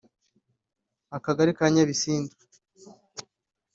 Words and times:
Akagari 1.17 1.51
ka 1.57 1.65
Nyabisindi 1.73 2.35